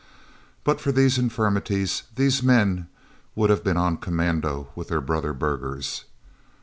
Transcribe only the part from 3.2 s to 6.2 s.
would have been on commando with their brother burghers.